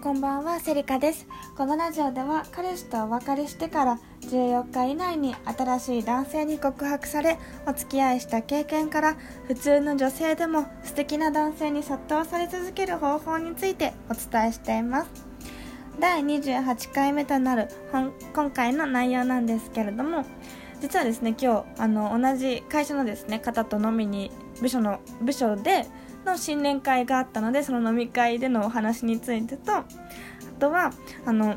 [0.00, 1.26] こんばんはセリカです。
[1.56, 7.36] このラジオでは彼氏とお別れしてから14日以内に新しい男性に告白され
[7.66, 9.16] お付き合いした経験から
[9.48, 15.10] 普通の女性でも素敵な男性に殺到され続ける方法についてお伝えしています。
[15.98, 17.68] 第28回目となる
[18.32, 20.24] 今回の内容なんですけれども
[20.80, 24.30] 実はですね今日あの同じ会社のですね方と飲みに
[24.60, 25.86] 部署の部署で
[26.28, 29.84] の新年会があったのでその飲み会でのお話についてとあ
[30.58, 30.92] とは
[31.24, 31.56] あの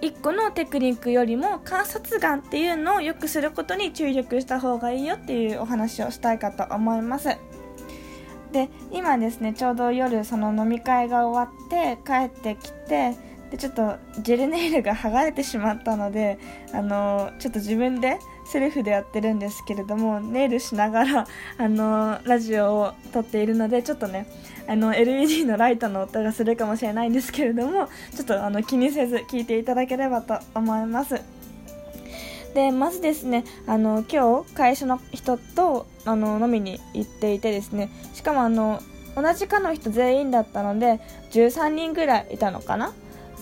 [0.00, 7.28] 1個のテクニックよりも観察眼っていうのをよくすることに注力した方がいいよっていうお話をしたいかと思います。
[8.50, 13.16] で今ですねちょうど夜その飲み会が終わって帰ってきて
[13.50, 16.38] でちょっとジェルネイルが剥がれてしまったので
[16.74, 21.26] あのちょっと自分でセルフでやってるんですけれどもネイルしながら
[21.58, 24.26] あのラジオを撮っているのでちょっとね
[24.66, 31.20] あの LED のライトの音がするかもしれないんですけれどもちょっとあの気にせず聞いていただければと思います。
[32.54, 38.82] でまずですねあの今日会社の人とあの飲みに行っていてですねしかもあの
[39.16, 42.92] 同じ課の人全員だったので13人ぐらいいたのかな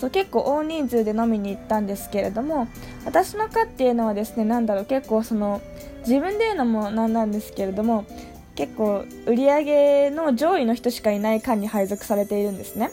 [0.00, 2.68] そう結構大人数で飲みに行ったんですけれども
[3.04, 5.60] 私の課っていうのはですね何だろう結構その
[6.06, 8.06] 自分で言うのもなんなんですけれども
[8.54, 12.90] 結構売り上げの上位の人しかいない課に配属されているんですね。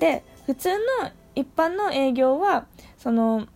[0.00, 0.76] で普通の
[1.36, 2.66] 一般の営業は
[2.96, 3.46] その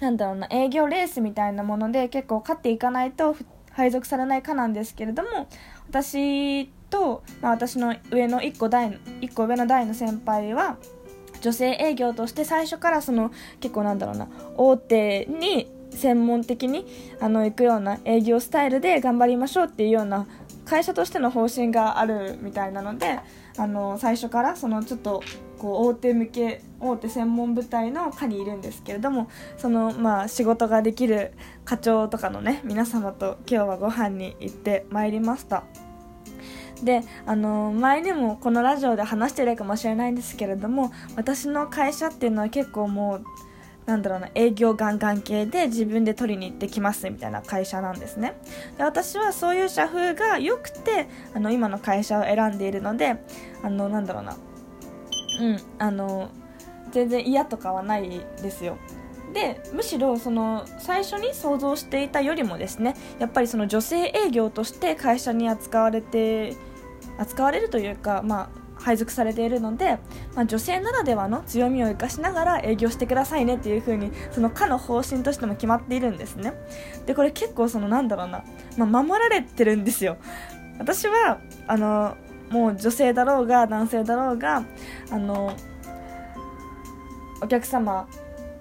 [0.00, 3.34] なんだろうな営業レースみたいなもので結構勝っていかないと
[3.72, 5.48] 配属されない課なんですけれども
[5.88, 10.78] 私と、まあ、私の上の1個代1個上の代の先輩は
[11.40, 16.86] 女性営業として最初からその結構なんだろうな大手に専門的に
[17.20, 20.26] あの行くような営業スタイルで頑張りましょうっていうような
[20.64, 23.20] 会社としての方針があるみたいなので
[23.56, 25.22] あの最初からそのちょっと
[25.58, 31.32] こう大手向け大手専門部隊の課にいるんですけれどもそのまあ仕事ができる
[31.64, 35.64] 課長とかのね皆様と今日はご飯に行ってまいりました。
[36.84, 43.24] であの前にもこのラジオで話してるかもしれないんですけれども私の会社っていうのは結構もう
[43.86, 48.38] なんだろうな営業ガンガン系で自分で取りに行ってきますみたいな会社なんですね。
[48.76, 53.16] で私はそういう社風が良くてあの今の会社を選んでいるので
[53.62, 54.36] あのなんだろうな
[55.40, 56.28] うんあの
[56.92, 58.10] 全然嫌とかはない
[58.42, 58.76] ですよ。
[59.32, 66.54] でむしろその最初に想像していたよりもですねやっぱりその女性営業として会社に扱われて
[67.18, 68.48] 扱われるというか、まあ、
[68.80, 69.98] 配属されているので、
[70.34, 76.54] まあ、女性ならではの強みを生かしながら営業してくださいねっていう風にその課の方針としても決まっているんですね。
[77.06, 78.44] でこれ結構そのなんだろうな、
[78.76, 80.16] まあ、守られてるんですよ。
[80.78, 82.16] 私はあの
[82.50, 84.64] もう女性だろうが男性だろうが
[85.10, 85.54] あの
[87.42, 88.08] お客様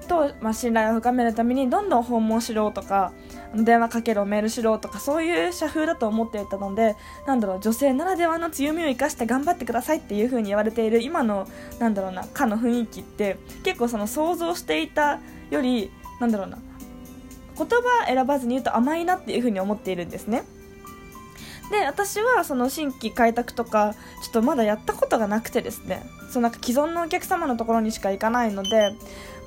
[0.08, 3.14] と、まあ、信頼を深めるためにどんどん訪問しろとか
[3.54, 6.96] 電話かけろメールしろとかそういう社風だと思っていたので
[7.26, 11.48] なんだろう女性ならではの強みを生かして頑張ってくださいっていう風に言われている今の
[11.80, 15.20] なんだろうなかの雰囲気って結構その想像していた
[15.50, 16.58] よりなんだろうな
[17.58, 20.44] 言葉選ばずに言うと甘いなっていう風に思っているんですね。
[21.72, 23.94] で私はその新規開拓とか
[24.24, 28.96] ちょっとまだやったことがなくてですねそのなんか既存のお客様のところにしか行かないので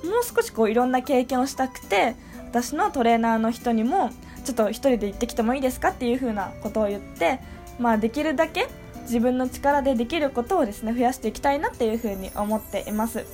[0.04, 4.10] もう少しこういろんな経験をしたくて私のトレーナーの人にも
[4.44, 7.40] ちょっと1人で行ってきてもいいですかっていう風なことを言って、
[7.78, 8.68] まあ、できるだけ
[9.02, 13.24] 自分の力でできることをですね増やしていきたいなっていう風に思っています。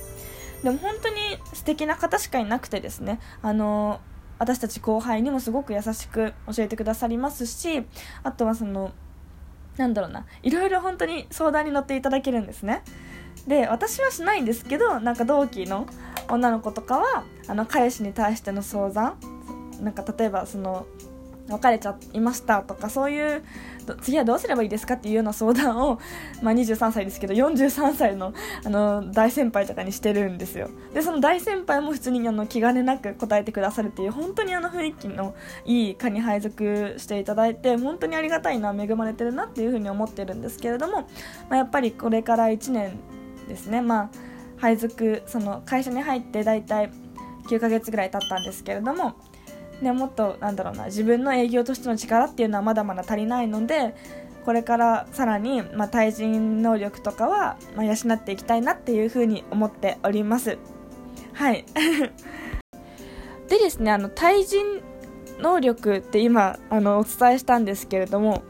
[0.63, 1.15] でも本当に
[1.53, 4.01] 素敵な方しかいなくてですねあの
[4.39, 7.85] 私たち後輩にもすごく優しく教えてくださりますし
[8.23, 8.91] あとはその
[9.77, 12.83] なんだろうないろいろ本当に相談に乗っていただけるんですね。
[13.47, 15.87] で私はしないんですけどなんか同期の
[16.29, 19.15] 女の子とかはあの彼氏に対しての相談。
[19.81, 20.87] なんか例えばその
[21.49, 23.43] 別れちゃいましたとかそういう
[24.01, 25.99] 次はどうすればいいですかっていうような相談を、
[26.43, 28.33] まあ、23歳ですけど43歳の
[28.65, 30.69] あの大先輩とかにしてるんですよ。
[30.93, 41.07] でその大先輩も普通にあの気兼ねなく答えてくださるっていう本当にあの雰囲気のいい課に配属していただいて本当にありがたいな恵まれてるなっていうふうに思ってるんですけれども、
[41.49, 42.99] まあ、やっぱりこれから1年
[43.47, 43.81] ですね。
[43.81, 44.26] まあ
[44.57, 46.91] 配属その会社に入って大体
[47.49, 49.15] 9ヶ月ぐらい経ったんですけれども
[49.81, 53.95] ね、もっとなんだろうな自分の営業としての力っていうのはまだまだ足りないので
[54.43, 60.57] これからさらに、まあ、対人能力とかは、まあ、養っていきたいなっていうふうに思っております。
[61.33, 61.65] はい。
[63.49, 64.81] でですねあの対人
[65.39, 68.43] 能力って今あのお伝えしたんですけれども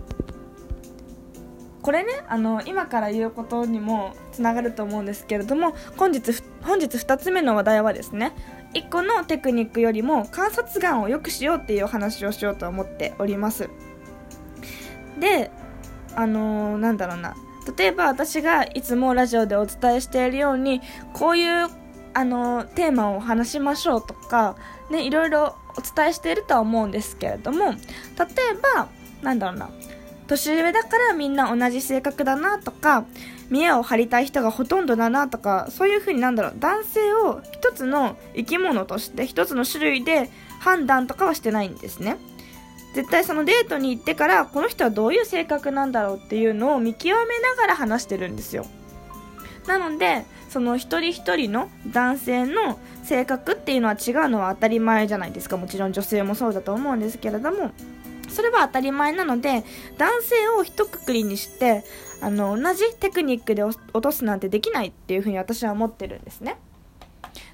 [1.88, 8.34] これねあの今から言うことにもつながると思うんですけれども本日本日2つ目の話題はですね
[8.74, 13.70] 1個のテクニックよりも観察眼を良くしようっていうお話をしようと思っております。
[15.18, 15.50] で
[16.14, 17.38] あのー、なんだろうな。
[17.78, 20.82] 例えば私がいつもラジオでお伝えしているように
[21.14, 21.70] こういう
[22.14, 24.58] あのテーマを話しましょうとか、
[24.92, 27.78] ね、いろいろお伝えしているとは思うんですけれども例え
[28.76, 28.90] ば
[29.22, 29.70] なんだろうな。
[30.28, 33.06] 年上だからみんな同じ性格だなとか
[33.50, 36.54] 見栄を張りたい人がほとんどだなとかそういうふうになんだろう。
[36.60, 40.30] 男性を一つの生き物として一つの種類で
[40.60, 42.18] 判断とかはしてないんですね。
[42.94, 48.66] 絶対そのデートに行ってからこの人はどういう性格なんだろうっていうのを見極めながら話してるんですよ。
[49.68, 55.58] なのでその一人一人の男性の性格っていうのは違うのは当たり前じゃないですか。
[55.58, 57.72] もちろん女性もそうだと思うんですけれども。
[58.28, 59.64] それは当たり前なので
[59.98, 61.84] 男性を一括りにして
[62.22, 66.58] あの同じテクニックで落とすなんてできないっていうふうに私は思ってるんですね。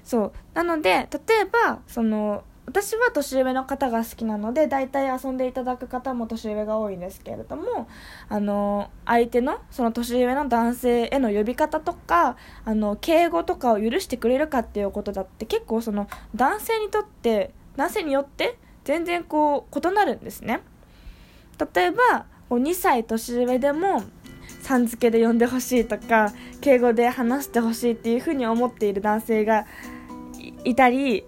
[0.04, 0.32] そう。
[0.54, 7.88] なので例えばその私は年上の方が好きなので大体遊んでいただく方も年上が多いんですけれども
[8.28, 20.60] あの相手のその年上の男性への呼び方とかあの敬語とかを許してくれるかっていうことだって結構その男性にとって男性によって全然こう異なるんですね。
[21.74, 24.02] 例えば2歳年上でも
[24.62, 29.66] さん付けで呼んでほしいとか敬語で話してほしいっていうふうに思っている男性が
[30.64, 31.24] いたり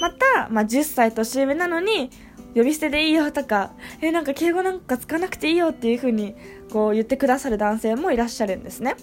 [0.00, 2.10] また、まあ、10歳年上なのに
[2.54, 6.34] 呼び捨てでいいよとかえなんか敬語なんかつかなくていいよっていうふうに
[6.72, 8.96] こう言ってくださる男性もいらっしゃるんですね。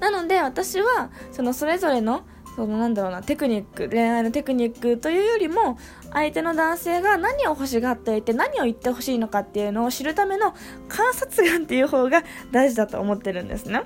[0.00, 2.24] なので私はそのそれぞれの
[2.58, 5.78] そのなんだろうなテクニック恋愛のテクニックというよりも
[6.12, 10.52] 相手の男性が何を欲しがっていて何を言ってほしいのかっていうのを知るための
[10.88, 13.82] 観察眼っていう方が大事だと思ってるんですね。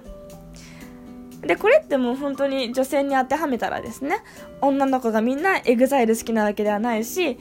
[1.42, 4.22] でこれってもう本当に女性に当てはめたらですね
[4.62, 7.36] 女の子がみんな EXILE 好きなわけではないし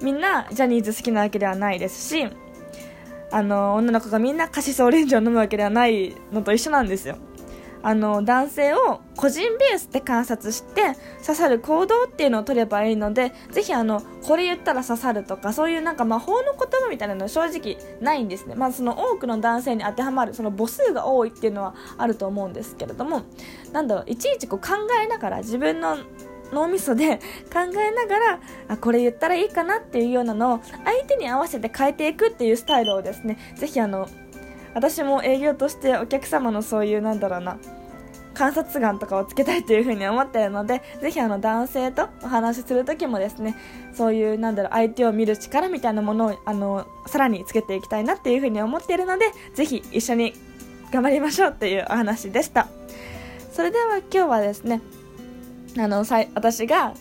[0.00, 2.26] みんなジャニーズ好きなわけではないですし
[3.30, 7.18] あの女の子がみんなカシスオレンジを飲むわけではないのと一緒なんですよ。
[7.82, 10.94] あの男性を個人ベースで観察して
[11.24, 18.54] 刺さる行動っていうのを取ればいいのでぜひあのこれ言ったら刺さるとかそういうなんか魔法の言葉みたいなのは正直ないんですね。
[18.54, 23.22] まあその多くの男性に当てはまるその母数が多いっていうのはあると思うんですけれども
[23.72, 25.98] なんだろういちいちこう考えながら自分の
[26.52, 27.18] 脳みそで
[27.52, 34.08] 考えながらあこれ言ったらいいかなっていうようなのを相手に合わせて変えていくっていうスタイルをですねぜひあの
[34.74, 37.58] 私も営業としてお客様のそういうなんだろうな
[38.34, 43.56] 観察眼とかをつけたいというふうに思っているのでぜひあの男性とお話しする時もですね
[43.92, 50.34] そういうなんだろう相手を見る力みたいなものをあのさらにつけていきたいなっていうふうに思っているのでぜひ一緒に
[50.92, 52.68] 頑張りましょうっていうお話でした。
[53.52, 54.80] それでは今日はですね
[55.78, 56.94] あの私が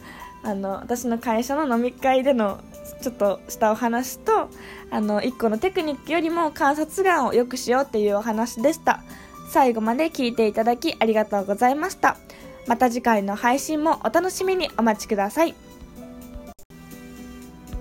[0.44, 2.60] あの私の会社の飲み会での
[3.01, 4.49] ちょっとしたお話と
[4.91, 9.01] あの1個のテクニックよりも観察眼を良くしようっていうお話でした。
[9.49, 12.17] 最後まで聞いていただきありがとうございました。
[12.67, 14.69] また次回の配信もお楽しみに。
[14.77, 15.69] お待ちください。